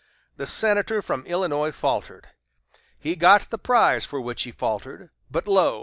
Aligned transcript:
The 0.37 0.47
senator 0.47 1.03
from 1.03 1.27
Illinois 1.27 1.69
faltered. 1.71 2.29
He 2.97 3.15
got 3.15 3.51
the 3.51 3.59
prize 3.59 4.03
for 4.03 4.19
which 4.19 4.41
he 4.41 4.51
faltered; 4.51 5.11
but, 5.29 5.47
lo! 5.47 5.79